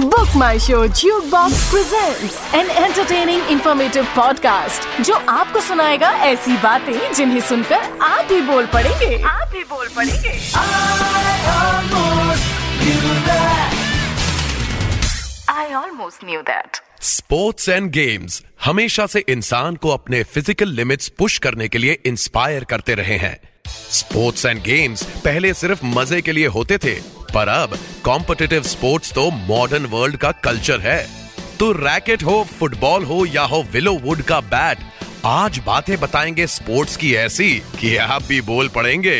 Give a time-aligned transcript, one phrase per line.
[0.00, 7.40] Book show Show box presents an entertaining informative podcast जो आपको सुनाएगा ऐसी बातें जिन्हें
[7.40, 10.32] सुनकर आप भी बोल पड़ेंगे। आप भी बोल पड़ेंगे।
[15.48, 16.82] I almost knew that.
[17.02, 22.64] Sports and games हमेशा से इंसान को अपने फ़िज़िकल लिमिट्स पुश करने के लिए इंस्पायर
[22.64, 23.36] करते रहे हैं।
[23.92, 29.30] स्पोर्ट्स एंड गेम्स पहले सिर्फ़ मज़े के लिए होते थे पर अब कॉम्पिटिटिव स्पोर्ट्स तो
[29.30, 30.98] मॉडर्न वर्ल्ड का कल्चर है।
[31.58, 34.78] तो रैकेट हो फुटबॉल हो या हो विलो वुड का बैट
[35.24, 37.50] आज बातें बताएँगे स्पोर्ट्स की ऐसी
[37.80, 39.18] कि आप भी बोल पड़ेंगे।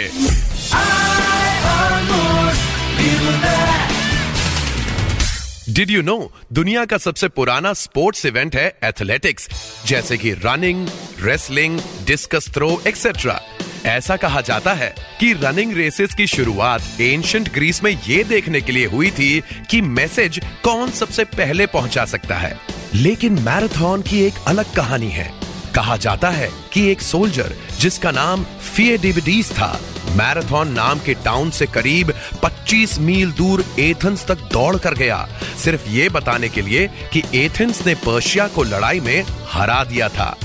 [5.71, 9.49] डिड यू नो दुनिया का सबसे पुराना स्पोर्ट्स इवेंट है एथलेटिक्स
[9.87, 10.89] जैसे कि running
[11.21, 13.41] wrestling discus throw etcetera
[13.87, 18.73] ऐसा कहा जाता है कि रनिंग रेसेस की शुरुआत एंशंट ग्रीस में ये देखने के
[18.73, 22.61] लिए हुई थी कि मैसेज कौन सबसे पहले पहुँचा सकता है।
[22.95, 25.35] लेकिन मैराथन की एक अलग कहानी है।
[25.75, 31.67] कहा जाता है कि एक सोल्जर जिसका नाम फिएडिविडीज था मैराथन नाम के टाउन से
[31.67, 32.13] करीब
[32.43, 35.29] 25 मील दूर एथेंस तक दौड़ कर गया।
[35.65, 40.37] सिर्फ़ ये बताने के लिए कि एथेंस ने पर्शिया को लड़ाई में हरा दिया था।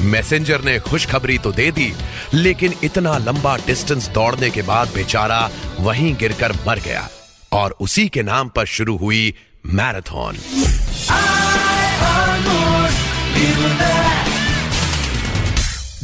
[0.00, 1.92] मैसेंजर ने खुशखबरी तो दे दी,
[2.34, 5.48] लेकिन इतना लंबा डिस्टेंस दौड़ने के बाद बेचारा
[5.80, 7.08] वहीं गिरकर मर गया
[7.52, 9.34] और उसी के नाम पर शुरू हुई
[9.66, 10.36] marathon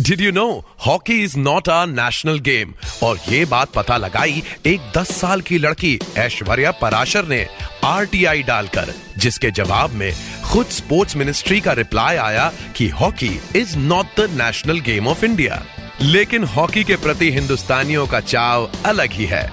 [0.04, 0.46] did you know
[0.86, 5.58] hockey is not a national game और ये बात पता लगाई एक 10 साल की
[5.58, 7.46] लड़की ऐश्वर्या पराशर ने
[7.84, 10.12] आरटीआई डालकर, जिसके जवाब में
[10.44, 15.62] खुद स्पोर्ट्स मिनिस्ट्री का रिप्लाई आया कि hockey is not the national game of India
[16.02, 19.48] लेकिन हॉकी के प्रति हिंदुस्तानियों का चाव अलग ही है।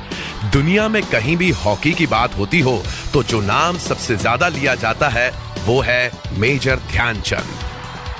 [0.53, 2.81] दुनिया में कहीं भी हॉकी की बात होती हो
[3.13, 5.29] तो जो नाम सबसे ज़्यादा लिया जाता है,
[5.66, 7.69] वो है मेजर ध्यानचंद।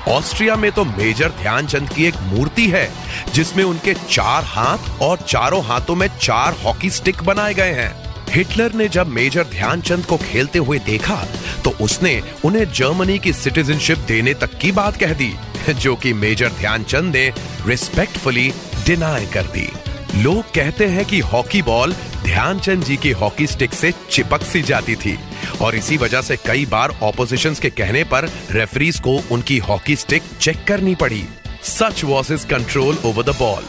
[0.08, 2.88] ऑस्ट्रिया में तो मेजर ध्यानचंद की एक मूर्ति है,
[3.34, 7.94] जिसमें उनके चार हाथ और चारों हाथों में चार हॉकी स्टिक बनाए गए हैं।
[8.30, 11.16] हिटलर ने जब मेजर ध्यानचंद को खेलते हुए देखा
[11.64, 15.32] तो उसने उन्हें जर्मनी की सिटीजनशिप देने तक की बात कह दी,
[15.74, 17.28] जो कि मेजर ध्यानचंद ने
[17.68, 18.52] रिस्पेक्टफुली
[18.86, 19.68] डिनाई कर दी।
[20.16, 24.96] लोग कहते हैं कि हॉकी बॉल ध्यानचंद जी की हॉकी स्टिक से चिपक सी जाती
[24.96, 25.18] थी
[25.62, 30.24] और इसी वजह से कई बार ऑपोजिशन के कहने पर रेफरीज को उनकी हॉकी स्टिक
[30.42, 31.24] चेक करनी पड़ी।
[31.64, 33.64] Such was his control over the ball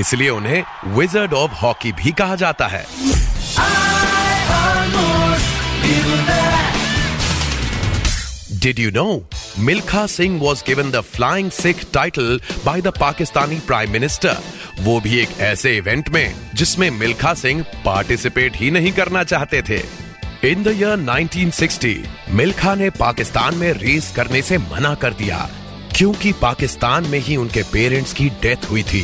[0.00, 0.62] इसलिए उन्हें
[0.96, 2.84] विजर्ड ऑफ़ हॉकी भी कहा जाता है।
[8.64, 9.26] Did you know?
[9.58, 14.32] Milkha Singh was given the Flying Sikh title by the Pakistani Prime Minister?
[14.80, 19.80] वो भी एक ऐसे इवेंट में जिसमें मिल्खा सिंह पार्टिसिपेट ही नहीं करना चाहते थे।
[20.50, 21.94] इन द ईयर 1960
[22.30, 25.48] मिल्खा ने पाकिस्तान में रेस करने से मना कर दिया,
[25.96, 29.02] क्योंकि पाकिस्तान में ही उनके पेरेंट्स की डेथ हुई थी।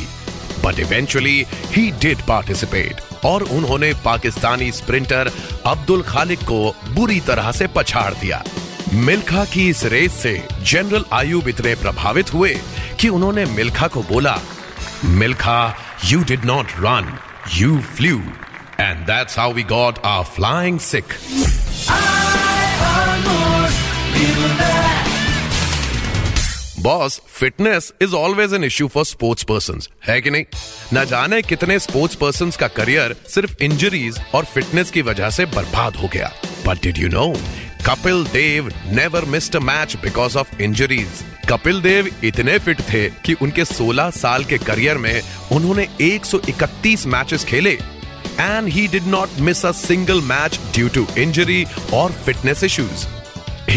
[0.64, 1.44] But eventually
[1.74, 5.30] he did participate और उन्होंने पाकिस्तानी स्प्रिंटर
[5.66, 8.42] अब्दुल खालिक को बुरी तरह से पछाड़ दिया।
[8.92, 12.60] मिल्खा की इस रेस से जनरल आयुब इतने प्रभावित हुए
[13.00, 14.40] कि उन्होंने मिल्खा को बोला,
[15.04, 17.18] Milkha you did not run
[17.54, 18.22] you flew
[18.80, 21.04] and that's how we got our flying Sikh
[26.80, 30.44] boss fitness is always an issue for sports person है कि नहीं?
[30.94, 35.96] न जाने कितने स्पोर्ट्स पर्सन का करियर सिर्फ़ इंजरीज और फिटनेस की वजह से बर्बाद
[35.96, 36.32] हो गया।
[36.66, 37.26] But did you know
[37.86, 43.32] Kapil Dev never missed a match because of injuries Kapil Dev इतने फिट थे कि
[43.42, 47.72] उनके 16 साल के करियर में उन्होंने 131 मैचेस खेले।
[48.40, 51.64] And he did not miss a single match due to injury
[51.94, 53.06] और फिटनेस इश्यूज़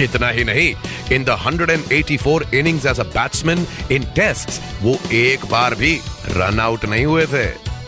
[0.01, 0.73] इतना ही नहीं
[1.15, 6.85] in the 184 innings as a batsman in test वो एक बार भी रन आउट
[6.85, 7.47] नहीं हुए थे।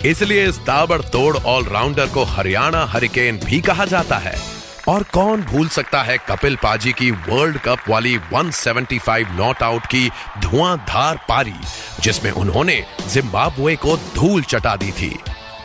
[0.10, 4.36] इसलिए इस ताबड़तोड़ ऑलराउंडर को हरियाणा हरिकेन भी कहा जाता है।
[4.88, 10.10] और कौन भूल सकता है कपिल पाजी की वर्ल्ड कप वाली 175 नॉट आउट की
[10.40, 11.54] धुआंधार पारी,
[12.02, 15.10] जिसमें उन्होंने जिम्बाब्वे को धूल चटा दी थी।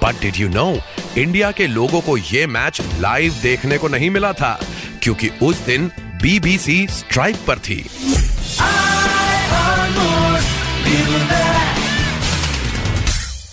[0.05, 0.81] But did you know
[1.19, 4.59] India के लोगों को यह मैच लाइव देखने को नहीं मिला था,
[5.03, 5.91] क्योंकि उस दिन
[6.23, 7.77] बीबीसी स्ट्राइक पर थी।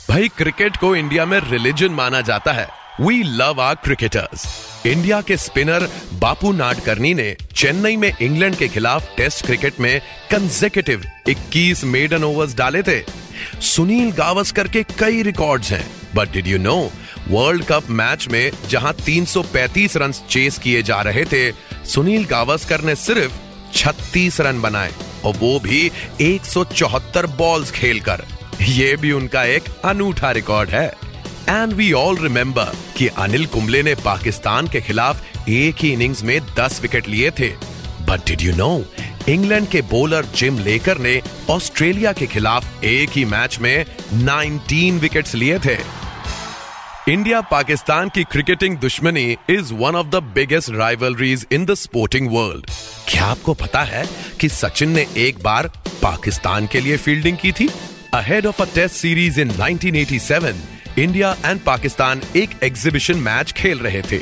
[0.09, 2.67] भाई क्रिकेट को इंडिया में रिलीजन माना जाता है।
[3.01, 4.45] We love our cricketers
[4.85, 10.01] India के स्पिनर बापू नाडकर्णी ने चेन्नई में इंग्लैंड के खिलाफ टेस्ट क्रिकेट में
[10.31, 13.03] कंजेकेटिव 21 मेडन ओवर्स डाले थे।
[13.61, 16.91] सुनील गावस्कर के कई रिकॉर्ड्स हैं। But did you know
[17.27, 21.51] world cup match में जहाँ 335 रन चेस किए जा रहे थे,
[21.85, 23.33] सुनील गावस्कर ने सिर्फ़
[23.77, 24.91] 36 रन बनाए
[25.25, 25.91] और वो भी
[26.21, 28.23] 174 बॉल्स खेलकर।
[28.61, 30.93] ये भी उनका एक अनूठा रिकॉर्ड है।
[31.49, 36.39] एंड वी ऑल रिमेंबर कि अनिल कुंबले ने पाकिस्तान के खिलाफ एक ही इनिंग्स में
[36.59, 37.49] 10 विकेट लिए थे।
[38.05, 38.85] But did you know
[39.29, 45.35] England के बॉलर जिम लेकर ने ऑस्ट्रेलिया के खिलाफ एक ही मैच में 19 विकेट्स
[45.35, 45.77] लिए थे।
[47.09, 52.71] इंडिया पाकिस्तान की क्रिकेटिंग दुश्मनी is one of the biggest rivalries in the sporting world
[53.09, 54.05] क्या आपको पता है
[54.41, 55.67] कि सचिन ने एक बार
[56.03, 57.69] पाकिस्तान के लिए फील्डिंग की थी?
[58.13, 64.01] Ahead of a test series in 1987 India and Pakistan एक एग्जीबिशन मैच खेल रहे
[64.01, 64.19] थे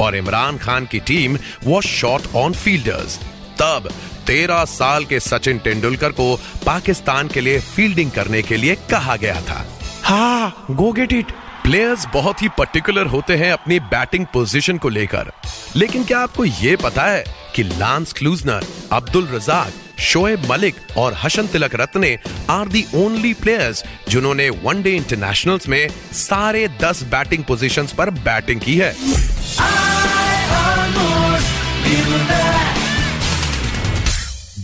[0.00, 3.18] और इमरान खान की team was short on fielders
[3.60, 3.88] तब
[4.26, 6.34] तेरह साल के सचिन तेंदुलकर को
[6.66, 9.64] पाकिस्तान के लिए फील्डिंग करने के लिए कहा गया था।
[10.02, 11.32] हाँ गो गेट इट
[11.62, 15.32] प्लेयर्स बहुत ही पर्टिकुलर होते हैं अपनी बैटिंग पोजीशन को लेकर।
[15.76, 17.24] लेकिन क्या आपको ये पता है
[17.56, 22.18] कि लांस क्लूजनर अब्दुल रजाक शोएब मलिक और Hasan Tillakaratne
[22.50, 28.76] are the only players जिन्होंने वनडे इंटरनेशनल्स में सारे दस बैटिंग पोजीशंस पर बैटिंग की
[28.76, 28.94] है।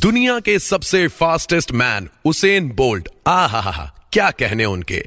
[0.00, 5.04] दुनिया के सबसे फास्टेस्ट मैन उसेन बोल्ट आ हा हा क्या कहने उनके?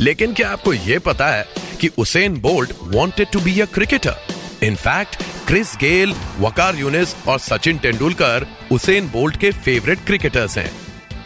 [0.00, 1.46] लेकिन क्या आपको यह पता है
[1.80, 4.16] कि Usain Bolt wanted to be a cricketer
[4.62, 10.70] in fact Chris Gayle, Waqar Younis और सचिन तेंदुलकर उसेन बोल्ट के फेवरेट क्रिकेटर्स हैं।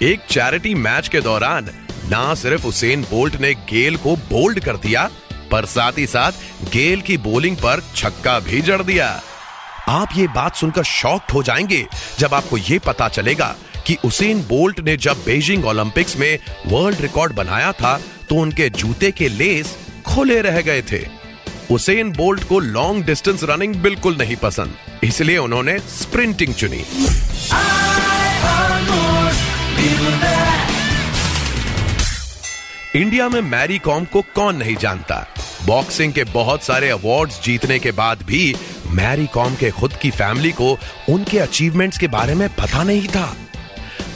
[0.02, 1.68] एक चैरिटी मैच के दौरान
[2.10, 5.02] ना सिर्फ़ उसेन बोल्ट ने गेल को बोल्ड कर दिया,
[5.50, 6.32] पर साथ ही साथ
[6.72, 9.08] गेल की बॉलिंग पर छक्का भी जड़ दिया।
[9.88, 11.84] आप ये बात सुनकर शॉक्ड हो जाएँगे
[12.18, 13.54] जब आपको ये पता चलेगा
[13.86, 19.10] कि उसेन बोल्ट ने जब बेजिंग ओलंपिक्स में वर्ल्ड रिकॉर्ड बनाया था तो उनके जूते
[19.10, 19.76] के लेस
[20.06, 21.23] खुले रह गए थे।
[21.70, 24.74] उसेन बोल्ट को लॉन्ग डिस्टेंस रनिंग बिल्कुल नहीं पसंद,
[25.04, 26.84] इसलिए उन्होंने स्प्रिंटिंग चुनी।
[32.96, 35.26] इंडिया में मैरी कॉम को कौन नहीं जानता?
[35.66, 38.54] बॉक्सिंग के बहुत सारे अवार्ड्स जीतने के बाद भी
[38.90, 40.78] मैरी कॉम के खुद की फैमिली को
[41.08, 43.34] उनके अचीवमेंट्स के बारे में पता नहीं था।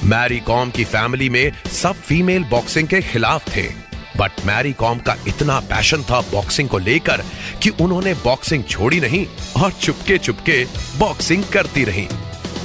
[0.04, 3.87] मैरी कॉम की फैमिली में सब फीमेल बॉक्सिंग के खिलाफ थे।
[4.20, 7.22] बट मैरी कॉम का इतना पैशन था बॉक्सिंग को लेकर
[7.62, 9.24] कि उन्होंने बॉक्सिंग छोड़ी नहीं
[9.62, 10.64] और चुपके चुपके
[10.98, 12.08] बॉक्सिंग करती रही।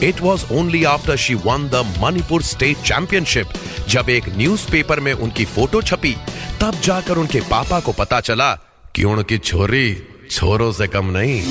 [0.03, 3.53] It was only after she won the Manipur state championship
[3.89, 6.15] जब एक न्यूज़पेपर में उनकी फ़ोटो छपी,
[6.61, 8.53] तब जाकर उनके पापा को पता चला
[8.95, 9.95] कि उनकी छोरी
[10.31, 11.41] छोरों से कम नहीं।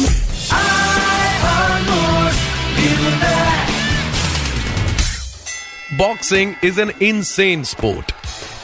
[5.98, 8.12] Boxing is an insane sport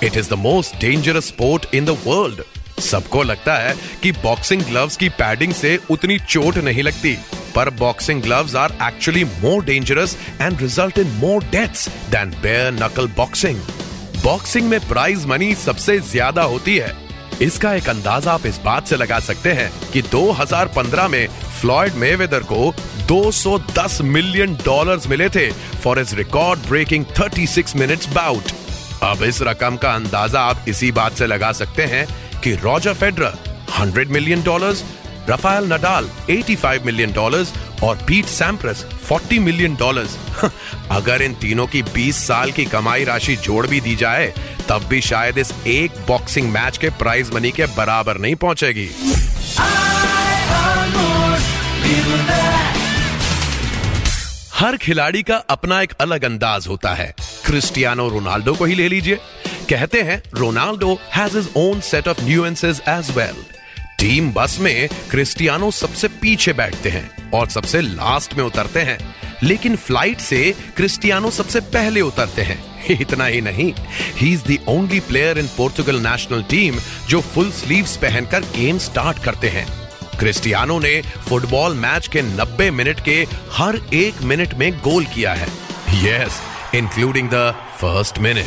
[0.02, 2.42] it is the most dangerous sport in the world
[2.80, 7.16] सबको लगता है कि बॉक्सिंग ग्लव्स की पैडिंग से उतनी चोट नहीं लगती,
[7.54, 13.06] पर boxing gloves are actually more dangerous and result in more deaths than bare knuckle
[13.16, 13.60] boxing
[14.24, 16.96] boxing में प्राइज मनी सबसे ज़्यादा होती है।
[17.42, 21.28] इसका एक अंदाज़ा आप इस बात से लगा सकते हैं कि 2015 में
[21.60, 22.72] फ्लॉयड मेवेदर को
[23.10, 25.50] 210 मिलियन डॉलर्स मिले थे
[25.84, 28.52] for his record breaking 36 minutes bout
[29.02, 32.06] अब इस रकम का अंदाज़ा आप इसी बात से लगा सकते हैं
[32.40, 33.38] कि Roger Federer
[33.78, 34.82] 100 million dollars
[35.28, 37.52] Rafael Nadal 85 million dollars
[37.82, 40.16] और पीट सैम्प्रस 40 मिलियन डॉलर्स
[40.90, 44.26] अगर इन तीनों की 20 साल की कमाई राशि जोड़ भी दी जाए,
[44.68, 48.88] तब भी शायद इस एक बॉक्सिंग मैच के प्राइज मनी के बराबर नहीं पहुंचेगी।
[54.54, 57.14] हर खिलाड़ी का अपना एक अलग अंदाज होता है।
[57.48, 59.16] क्रिस्टियानो रोनाल्डो को ही ले लीजिए।
[59.68, 63.44] कहते हैं, Ronaldo has his own set of nuances as well
[63.98, 69.76] team bus में क्रिस्टियानो सबसे पीछे बैठते हैं और सबसे लास्ट में उतरते हैं। लेकिन
[69.76, 73.72] फ़्लाइट से क्रिस्टियानो सबसे पहले उतरते हैं। इतना ही नहीं
[74.16, 76.78] he is the only player in Portugal national team
[77.08, 83.04] जो फुल स्लीव्स पहनकर गेम स्टार्ट करते हैं। क्रिस्टियानो ने फुटबॉल मैच के 90 मिनट
[83.04, 85.48] के हर एक मिनट में गोल किया है।
[85.90, 86.40] Yes
[86.74, 88.46] including the first minute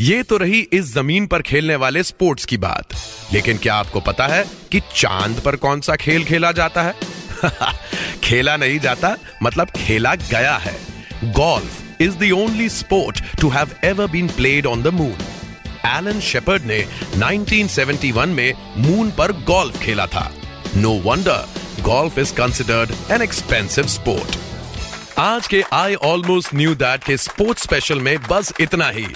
[0.00, 2.86] ये तो रही इस ज़मीन पर खेलने वाले स्पोर्ट्स की बात।
[3.32, 6.94] लेकिन क्या आपको पता है कि चाँद पर कौन सा खेल खेला जाता है?
[8.24, 10.76] खेला नहीं जाता मतलब खेला गया है।
[11.24, 15.16] Golf is the only sport to have ever been played on the moon
[15.86, 20.32] Alan Shepard ने 1971 में मून पर गोल्फ खेला था।
[20.76, 21.46] No wonder
[21.84, 24.36] golf is considered an expensive sport
[25.18, 29.06] आज के आई ऑलमोस्ट न्यू दैट के स्पोर्ट्स स्पेशल में बस इतना ही।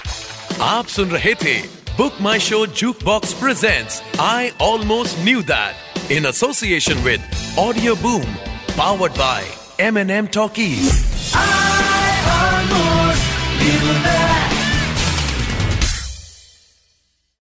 [0.61, 1.57] आप सुन रहे थे
[1.97, 2.65] Book My Show
[3.03, 7.23] jukebox presents I almost knew that in association with
[8.03, 8.23] Audioboom
[8.77, 9.47] powered by
[9.87, 11.68] M N M talkies